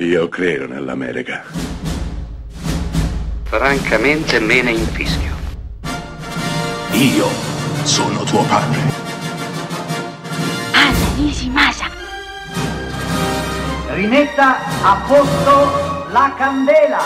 Io 0.00 0.28
credo 0.28 0.68
nell'America. 0.68 1.42
Francamente 3.42 4.38
me 4.38 4.62
ne 4.62 4.70
infischio. 4.70 5.34
Io 6.92 7.26
sono 7.82 8.22
tuo 8.22 8.44
padre. 8.44 8.78
Anna 10.70 11.14
Nishimasa. 11.16 11.86
Rimetta 13.88 14.58
a 14.82 15.04
posto 15.04 16.12
la 16.12 16.32
candela. 16.38 17.00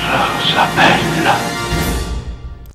Rosa 0.00 0.66
bella. 0.74 1.34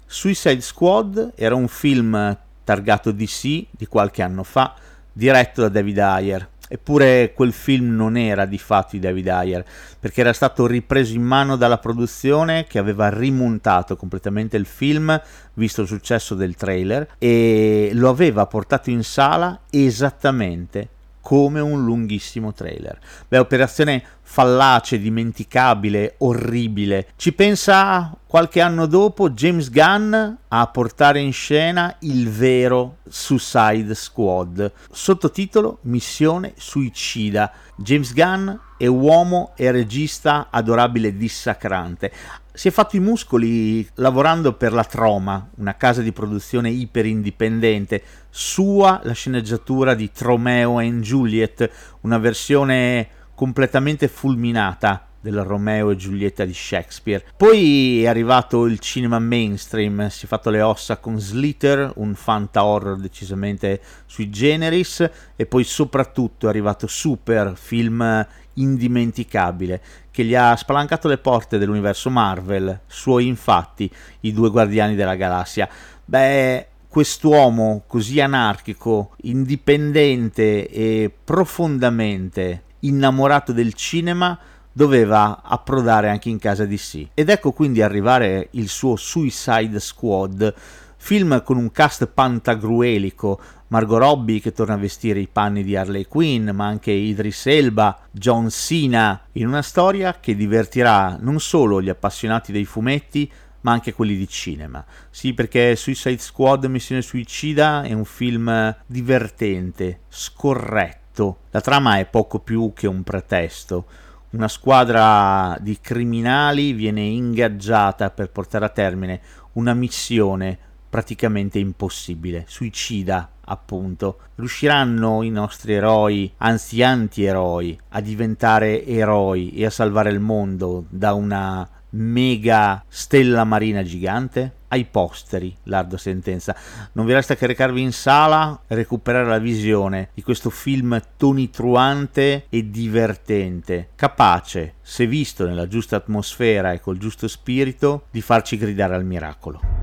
Suicide 0.05 0.61
Squad 0.61 1.31
era 1.35 1.55
un 1.55 1.67
film 1.67 2.37
targato 2.63 3.11
DC 3.11 3.65
di 3.71 3.87
qualche 3.89 4.21
anno 4.21 4.43
fa, 4.43 4.75
diretto 5.11 5.61
da 5.61 5.69
David 5.69 5.97
Ayer. 5.97 6.49
Eppure 6.73 7.33
quel 7.35 7.51
film 7.51 7.97
non 7.97 8.15
era 8.15 8.45
di 8.45 8.57
fatto 8.57 8.91
di 8.91 8.99
David 8.99 9.27
Ayer, 9.27 9.65
perché 9.99 10.21
era 10.21 10.31
stato 10.31 10.65
ripreso 10.65 11.13
in 11.13 11.21
mano 11.21 11.57
dalla 11.57 11.79
produzione 11.79 12.63
che 12.63 12.79
aveva 12.79 13.09
rimontato 13.09 13.97
completamente 13.97 14.55
il 14.55 14.65
film, 14.65 15.21
visto 15.55 15.81
il 15.81 15.87
successo 15.87 16.33
del 16.33 16.55
trailer, 16.55 17.15
e 17.17 17.89
lo 17.93 18.07
aveva 18.07 18.45
portato 18.45 18.89
in 18.89 19.03
sala 19.03 19.59
esattamente 19.69 20.87
come 21.21 21.59
un 21.59 21.85
lunghissimo 21.85 22.51
trailer. 22.53 22.99
Beh, 23.27 23.37
operazione 23.37 24.03
fallace, 24.21 24.97
dimenticabile, 24.97 26.15
orribile. 26.19 27.09
Ci 27.15 27.33
pensa 27.33 28.15
qualche 28.25 28.61
anno 28.61 28.85
dopo 28.85 29.29
James 29.31 29.69
Gunn 29.69 30.15
a 30.47 30.67
portare 30.67 31.19
in 31.19 31.33
scena 31.33 31.95
il 31.99 32.29
vero 32.29 32.97
Suicide 33.07 33.93
Squad. 33.93 34.71
Sottotitolo 34.89 35.79
Missione 35.81 36.53
suicida. 36.55 37.51
James 37.75 38.13
Gunn 38.13 38.51
è 38.77 38.87
uomo 38.87 39.51
e 39.55 39.69
regista 39.71 40.47
adorabile 40.49 41.15
dissacrante. 41.17 42.11
Si 42.53 42.67
è 42.67 42.71
fatto 42.71 42.97
i 42.97 42.99
muscoli 42.99 43.87
lavorando 43.95 44.53
per 44.53 44.73
la 44.73 44.83
Troma, 44.83 45.49
una 45.55 45.75
casa 45.77 46.01
di 46.01 46.11
produzione 46.11 46.69
iper 46.69 47.05
indipendente. 47.05 48.03
Sua 48.29 48.99
la 49.03 49.13
sceneggiatura 49.13 49.93
di 49.93 50.11
Tromeo 50.11 50.79
and 50.79 51.01
Juliet, 51.01 51.69
una 52.01 52.17
versione 52.17 53.07
completamente 53.33 54.07
fulminata 54.09 55.10
del 55.21 55.43
Romeo 55.43 55.91
e 55.91 55.95
Giulietta 55.95 56.43
di 56.43 56.53
Shakespeare. 56.53 57.23
Poi 57.37 58.03
è 58.03 58.07
arrivato 58.07 58.65
il 58.65 58.79
cinema 58.79 59.19
mainstream, 59.19 60.09
si 60.09 60.25
è 60.25 60.27
fatto 60.27 60.49
le 60.49 60.61
ossa 60.61 60.97
con 60.97 61.19
Slither, 61.19 61.93
un 61.95 62.15
fanta 62.15 62.65
horror 62.65 62.97
decisamente 62.97 63.79
sui 64.05 64.29
generis, 64.29 65.09
e 65.35 65.45
poi 65.45 65.63
soprattutto 65.63 66.47
è 66.47 66.49
arrivato 66.49 66.87
Super, 66.87 67.53
film 67.55 68.27
indimenticabile, 68.55 69.81
che 70.11 70.25
gli 70.25 70.35
ha 70.35 70.55
spalancato 70.55 71.07
le 71.07 71.17
porte 71.19 71.57
dell'universo 71.57 72.09
Marvel, 72.09 72.81
suoi 72.87 73.27
infatti, 73.27 73.89
i 74.21 74.33
due 74.33 74.49
guardiani 74.49 74.95
della 74.95 75.15
galassia. 75.15 75.69
Beh, 76.03 76.67
quest'uomo 76.87 77.83
così 77.87 78.19
anarchico, 78.19 79.11
indipendente 79.21 80.67
e 80.67 81.09
profondamente 81.23 82.63
innamorato 82.79 83.53
del 83.53 83.73
cinema 83.73 84.37
doveva 84.71 85.41
approdare 85.43 86.09
anche 86.09 86.29
in 86.29 86.39
casa 86.39 86.65
di 86.65 86.77
sì. 86.77 87.07
Ed 87.13 87.29
ecco 87.29 87.51
quindi 87.51 87.81
arrivare 87.81 88.49
il 88.51 88.69
suo 88.69 88.95
Suicide 88.95 89.79
Squad, 89.79 90.53
film 90.97 91.41
con 91.43 91.57
un 91.57 91.71
cast 91.71 92.05
pantagruelico, 92.07 93.39
Margot 93.67 93.99
Robbie 93.99 94.41
che 94.41 94.51
torna 94.51 94.73
a 94.73 94.77
vestire 94.77 95.19
i 95.19 95.29
panni 95.31 95.63
di 95.63 95.75
Harley 95.75 96.05
Quinn, 96.05 96.49
ma 96.49 96.67
anche 96.67 96.91
Idris 96.91 97.47
Elba, 97.47 97.97
John 98.11 98.49
Cena, 98.49 99.27
in 99.33 99.47
una 99.47 99.61
storia 99.61 100.19
che 100.19 100.35
divertirà 100.35 101.17
non 101.19 101.39
solo 101.39 101.81
gli 101.81 101.89
appassionati 101.89 102.51
dei 102.51 102.65
fumetti, 102.65 103.31
ma 103.61 103.71
anche 103.71 103.93
quelli 103.93 104.17
di 104.17 104.27
cinema. 104.27 104.83
Sì, 105.09 105.33
perché 105.33 105.75
Suicide 105.75 106.17
Squad 106.17 106.65
Missione 106.65 107.01
Suicida 107.01 107.83
è 107.83 107.93
un 107.93 108.05
film 108.05 108.75
divertente, 108.85 110.01
scorretto. 110.09 111.37
La 111.51 111.61
trama 111.61 111.97
è 111.97 112.05
poco 112.05 112.39
più 112.39 112.73
che 112.75 112.87
un 112.87 113.03
pretesto 113.03 113.85
una 114.31 114.47
squadra 114.47 115.57
di 115.59 115.77
criminali 115.81 116.73
viene 116.73 117.01
ingaggiata 117.01 118.09
per 118.11 118.29
portare 118.29 118.65
a 118.65 118.69
termine 118.69 119.21
una 119.53 119.73
missione 119.73 120.57
praticamente 120.89 121.59
impossibile, 121.59 122.45
suicida 122.47 123.29
appunto. 123.45 124.19
Riusciranno 124.35 125.23
i 125.23 125.29
nostri 125.29 125.73
eroi, 125.73 126.31
anzi 126.37 126.81
antieroi, 126.83 127.77
a 127.89 128.01
diventare 128.01 128.85
eroi 128.85 129.53
e 129.53 129.65
a 129.65 129.69
salvare 129.69 130.11
il 130.11 130.19
mondo 130.19 130.85
da 130.89 131.13
una 131.13 131.67
mega 131.91 132.83
stella 132.87 133.43
marina 133.43 133.83
gigante? 133.83 134.59
Ai 134.73 134.85
posteri, 134.85 135.53
l'ardo 135.63 135.97
sentenza. 135.97 136.55
Non 136.93 137.05
vi 137.05 137.11
resta 137.11 137.35
che 137.35 137.45
recarvi 137.45 137.81
in 137.81 137.91
sala 137.91 138.61
e 138.67 138.75
recuperare 138.75 139.27
la 139.27 139.37
visione 139.37 140.11
di 140.13 140.23
questo 140.23 140.49
film 140.49 140.97
tonitruante 141.17 142.45
e 142.47 142.69
divertente, 142.69 143.89
capace, 143.95 144.75
se 144.81 145.05
visto 145.07 145.45
nella 145.45 145.67
giusta 145.67 145.97
atmosfera 145.97 146.71
e 146.71 146.79
col 146.79 146.97
giusto 146.97 147.27
spirito, 147.27 148.05
di 148.11 148.21
farci 148.21 148.55
gridare 148.55 148.95
al 148.95 149.03
miracolo. 149.03 149.80